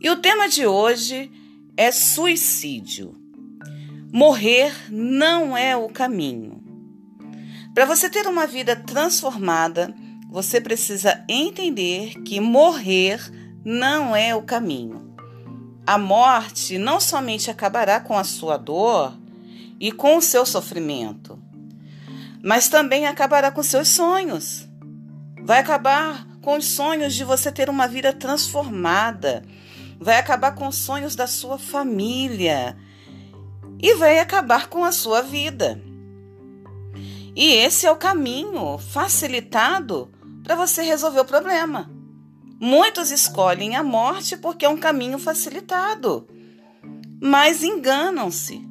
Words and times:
E 0.00 0.10
o 0.10 0.16
tema 0.16 0.48
de 0.48 0.66
hoje 0.66 1.30
é 1.76 1.90
suicídio. 1.90 3.16
Morrer 4.12 4.74
não 4.90 5.56
é 5.56 5.74
o 5.76 5.88
caminho. 5.88 6.62
Para 7.74 7.86
você 7.86 8.08
ter 8.08 8.26
uma 8.26 8.46
vida 8.46 8.76
transformada, 8.76 9.94
você 10.30 10.60
precisa 10.60 11.24
entender 11.28 12.14
que 12.22 12.40
morrer 12.40 13.20
não 13.64 14.14
é 14.14 14.34
o 14.34 14.42
caminho. 14.42 15.14
A 15.86 15.96
morte 15.96 16.78
não 16.78 17.00
somente 17.00 17.50
acabará 17.50 17.98
com 18.00 18.18
a 18.18 18.24
sua 18.24 18.56
dor 18.56 19.16
e 19.80 19.90
com 19.92 20.16
o 20.16 20.22
seu 20.22 20.44
sofrimento, 20.44 21.38
mas 22.42 22.68
também 22.68 23.06
acabará 23.06 23.50
com 23.50 23.62
seus 23.62 23.88
sonhos. 23.88 24.68
Vai 25.42 25.60
acabar 25.60 26.26
com 26.42 26.56
os 26.56 26.64
sonhos 26.64 27.14
de 27.14 27.24
você 27.24 27.50
ter 27.52 27.70
uma 27.70 27.86
vida 27.86 28.12
transformada, 28.12 29.42
vai 29.98 30.18
acabar 30.18 30.54
com 30.54 30.68
os 30.68 30.76
sonhos 30.76 31.14
da 31.14 31.26
sua 31.26 31.58
família 31.58 32.76
e 33.80 33.94
vai 33.94 34.18
acabar 34.18 34.68
com 34.68 34.84
a 34.84 34.92
sua 34.92 35.22
vida. 35.22 35.80
E 37.34 37.52
esse 37.52 37.86
é 37.86 37.90
o 37.90 37.96
caminho 37.96 38.78
facilitado 38.78 40.10
para 40.42 40.54
você 40.54 40.82
resolver 40.82 41.20
o 41.20 41.24
problema. 41.24 41.90
Muitos 42.58 43.10
escolhem 43.10 43.76
a 43.76 43.82
morte 43.82 44.36
porque 44.36 44.64
é 44.64 44.68
um 44.68 44.78
caminho 44.78 45.18
facilitado, 45.18 46.26
mas 47.20 47.62
enganam-se. 47.62 48.66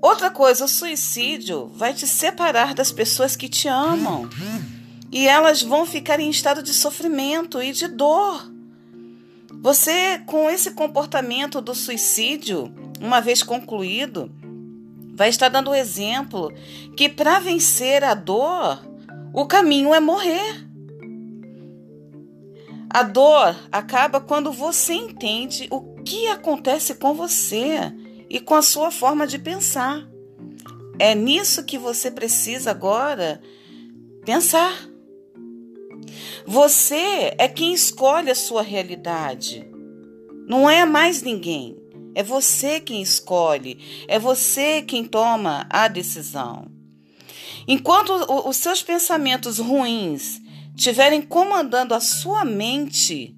Outra 0.00 0.30
coisa, 0.30 0.64
o 0.64 0.68
suicídio 0.68 1.66
vai 1.74 1.92
te 1.92 2.06
separar 2.06 2.72
das 2.72 2.92
pessoas 2.92 3.34
que 3.34 3.48
te 3.48 3.66
amam 3.66 4.28
e 5.10 5.26
elas 5.26 5.60
vão 5.60 5.84
ficar 5.84 6.20
em 6.20 6.30
estado 6.30 6.62
de 6.62 6.72
sofrimento 6.72 7.60
e 7.60 7.72
de 7.72 7.88
dor. 7.88 8.48
Você, 9.60 10.18
com 10.24 10.48
esse 10.48 10.70
comportamento 10.70 11.60
do 11.60 11.74
suicídio, 11.74 12.72
uma 13.00 13.20
vez 13.20 13.42
concluído, 13.42 14.30
vai 15.14 15.28
estar 15.28 15.48
dando 15.48 15.70
o 15.70 15.74
exemplo 15.74 16.52
que 16.96 17.08
para 17.08 17.40
vencer 17.40 18.04
a 18.04 18.14
dor, 18.14 18.80
o 19.32 19.46
caminho 19.46 19.92
é 19.92 20.00
morrer. 20.00 20.66
A 22.88 23.02
dor 23.02 23.54
acaba 23.70 24.20
quando 24.20 24.52
você 24.52 24.94
entende 24.94 25.68
o 25.70 25.96
que 26.02 26.28
acontece 26.28 26.94
com 26.94 27.12
você 27.14 27.92
e 28.30 28.40
com 28.40 28.54
a 28.54 28.62
sua 28.62 28.90
forma 28.90 29.26
de 29.26 29.38
pensar. 29.38 30.08
É 30.98 31.14
nisso 31.14 31.64
que 31.64 31.76
você 31.76 32.10
precisa 32.10 32.70
agora 32.70 33.40
pensar. 34.24 34.72
Você 36.46 37.34
é 37.38 37.48
quem 37.48 37.72
escolhe 37.72 38.30
a 38.30 38.34
sua 38.34 38.62
realidade. 38.62 39.68
Não 40.46 40.68
é 40.68 40.84
mais 40.84 41.22
ninguém. 41.22 41.76
É 42.14 42.22
você 42.22 42.80
quem 42.80 43.02
escolhe. 43.02 44.06
É 44.08 44.18
você 44.18 44.82
quem 44.82 45.04
toma 45.04 45.66
a 45.70 45.88
decisão. 45.88 46.66
Enquanto 47.66 48.12
os 48.48 48.56
seus 48.56 48.82
pensamentos 48.82 49.58
ruins 49.58 50.40
estiverem 50.74 51.20
comandando 51.20 51.94
a 51.94 52.00
sua 52.00 52.44
mente, 52.44 53.36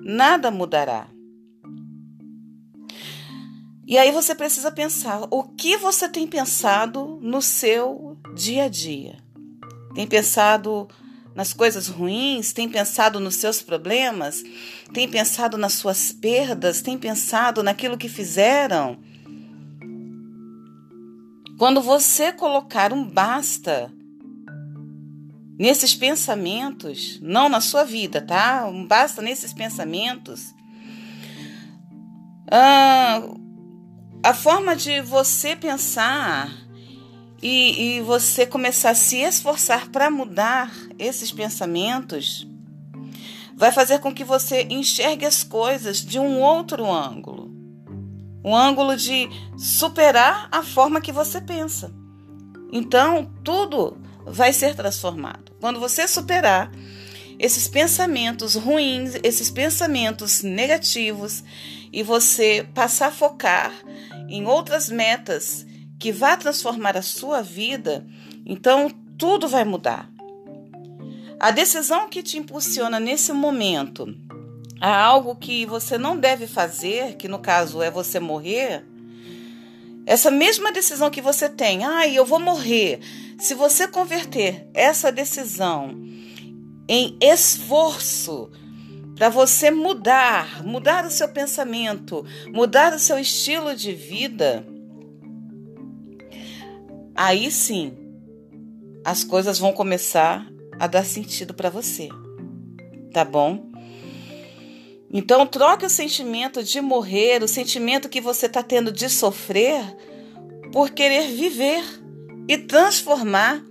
nada 0.00 0.50
mudará. 0.50 1.06
E 3.86 3.98
aí 3.98 4.10
você 4.10 4.34
precisa 4.34 4.70
pensar 4.70 5.26
o 5.30 5.42
que 5.42 5.76
você 5.76 6.08
tem 6.08 6.26
pensado 6.26 7.18
no 7.20 7.42
seu 7.42 8.16
dia 8.34 8.64
a 8.64 8.68
dia. 8.68 9.18
Tem 9.94 10.06
pensado 10.06 10.88
nas 11.34 11.52
coisas 11.52 11.88
ruins, 11.88 12.52
tem 12.52 12.68
pensado 12.68 13.18
nos 13.18 13.36
seus 13.36 13.62
problemas, 13.62 14.42
tem 14.92 15.08
pensado 15.08 15.56
nas 15.56 15.74
suas 15.74 16.12
perdas, 16.12 16.82
tem 16.82 16.98
pensado 16.98 17.62
naquilo 17.62 17.96
que 17.96 18.08
fizeram. 18.08 18.98
Quando 21.58 21.80
você 21.80 22.32
colocar 22.32 22.92
um 22.92 23.04
basta 23.04 23.92
nesses 25.58 25.94
pensamentos, 25.94 27.18
não 27.22 27.48
na 27.48 27.60
sua 27.60 27.84
vida, 27.84 28.20
tá? 28.20 28.66
Um 28.66 28.86
basta 28.86 29.22
nesses 29.22 29.52
pensamentos. 29.52 30.52
Ah, 32.50 33.22
a 34.24 34.34
forma 34.34 34.76
de 34.76 35.00
você 35.00 35.56
pensar 35.56 36.61
e, 37.42 37.96
e 37.96 38.00
você 38.00 38.46
começar 38.46 38.90
a 38.90 38.94
se 38.94 39.18
esforçar 39.18 39.88
para 39.88 40.10
mudar 40.10 40.72
esses 40.98 41.32
pensamentos, 41.32 42.46
vai 43.56 43.72
fazer 43.72 43.98
com 43.98 44.14
que 44.14 44.24
você 44.24 44.66
enxergue 44.70 45.26
as 45.26 45.42
coisas 45.42 46.04
de 46.04 46.18
um 46.18 46.40
outro 46.40 46.90
ângulo. 46.90 47.50
Um 48.44 48.54
ângulo 48.54 48.96
de 48.96 49.28
superar 49.56 50.48
a 50.50 50.62
forma 50.62 51.00
que 51.00 51.12
você 51.12 51.40
pensa. 51.40 51.92
Então, 52.72 53.30
tudo 53.44 53.98
vai 54.24 54.52
ser 54.52 54.74
transformado. 54.74 55.52
Quando 55.60 55.78
você 55.78 56.08
superar 56.08 56.70
esses 57.38 57.66
pensamentos 57.66 58.54
ruins, 58.54 59.16
esses 59.22 59.50
pensamentos 59.50 60.42
negativos, 60.42 61.42
e 61.92 62.02
você 62.02 62.66
passar 62.72 63.08
a 63.08 63.12
focar 63.12 63.72
em 64.28 64.46
outras 64.46 64.88
metas 64.88 65.66
que 66.02 66.10
vai 66.10 66.36
transformar 66.36 66.96
a 66.96 67.00
sua 67.00 67.42
vida, 67.42 68.04
então 68.44 68.90
tudo 69.16 69.46
vai 69.46 69.64
mudar. 69.64 70.10
A 71.38 71.52
decisão 71.52 72.08
que 72.08 72.24
te 72.24 72.36
impulsiona 72.36 72.98
nesse 72.98 73.32
momento 73.32 74.12
a 74.80 75.00
algo 75.00 75.36
que 75.36 75.64
você 75.64 75.96
não 75.96 76.18
deve 76.18 76.48
fazer, 76.48 77.14
que 77.14 77.28
no 77.28 77.38
caso 77.38 77.80
é 77.80 77.88
você 77.88 78.18
morrer, 78.18 78.84
essa 80.04 80.28
mesma 80.28 80.72
decisão 80.72 81.08
que 81.08 81.22
você 81.22 81.48
tem, 81.48 81.84
ai, 81.84 82.10
ah, 82.10 82.14
eu 82.14 82.26
vou 82.26 82.40
morrer. 82.40 82.98
Se 83.38 83.54
você 83.54 83.86
converter 83.86 84.66
essa 84.74 85.12
decisão 85.12 85.96
em 86.88 87.16
esforço 87.20 88.50
para 89.14 89.28
você 89.28 89.70
mudar, 89.70 90.64
mudar 90.64 91.06
o 91.06 91.10
seu 91.12 91.28
pensamento, 91.28 92.26
mudar 92.52 92.92
o 92.92 92.98
seu 92.98 93.20
estilo 93.20 93.76
de 93.76 93.92
vida, 93.92 94.66
aí 97.14 97.50
sim 97.50 97.96
as 99.04 99.24
coisas 99.24 99.58
vão 99.58 99.72
começar 99.72 100.46
a 100.78 100.86
dar 100.86 101.04
sentido 101.04 101.54
para 101.54 101.70
você. 101.70 102.08
Tá 103.12 103.24
bom? 103.24 103.70
Então, 105.12 105.46
troque 105.46 105.84
o 105.84 105.90
sentimento 105.90 106.62
de 106.62 106.80
morrer, 106.80 107.42
o 107.42 107.48
sentimento 107.48 108.08
que 108.08 108.20
você 108.20 108.46
está 108.46 108.62
tendo 108.62 108.90
de 108.90 109.10
sofrer, 109.10 109.84
por 110.72 110.90
querer 110.90 111.28
viver 111.28 111.84
e 112.48 112.56
transformar 112.56 113.62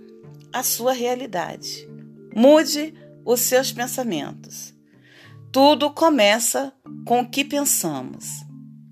a 0.52 0.62
sua 0.62 0.92
realidade. 0.92 1.88
Mude 2.34 2.94
os 3.24 3.40
seus 3.40 3.72
pensamentos. 3.72 4.72
Tudo 5.50 5.90
começa 5.90 6.72
com 7.04 7.20
o 7.20 7.28
que 7.28 7.44
pensamos. 7.44 8.26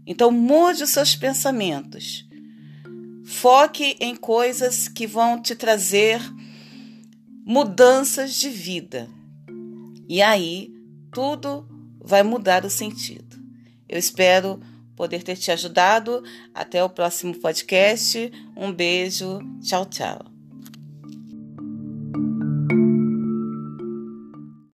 Então, 0.05 0.33
mude 0.33 0.83
os 0.83 0.91
seus 0.91 1.15
pensamentos 1.15 2.29
Foque 3.31 3.97
em 4.01 4.17
coisas 4.17 4.89
que 4.89 5.07
vão 5.07 5.41
te 5.41 5.55
trazer 5.55 6.21
mudanças 7.47 8.35
de 8.35 8.51
vida. 8.51 9.09
E 10.09 10.21
aí 10.21 10.75
tudo 11.13 11.67
vai 12.03 12.25
mudar 12.25 12.65
o 12.65 12.71
sentido. 12.71 13.39
Eu 13.89 13.99
espero 13.99 14.61
poder 14.97 15.23
ter 15.23 15.37
te 15.37 15.53
ajudado. 15.53 16.25
Até 16.53 16.83
o 16.83 16.91
próximo 16.91 17.35
podcast. 17.39 18.33
Um 18.57 18.73
beijo. 18.73 19.39
Tchau, 19.63 19.87
tchau. 19.87 20.40